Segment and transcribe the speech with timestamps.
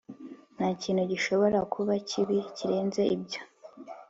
[0.55, 3.41] ntakintu gishobora kuba kibi kirenze ibyo